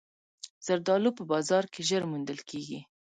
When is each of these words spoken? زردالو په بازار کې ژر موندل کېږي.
زردالو 0.65 1.11
په 1.17 1.23
بازار 1.31 1.63
کې 1.73 1.81
ژر 1.89 2.03
موندل 2.11 2.39
کېږي. 2.49 2.79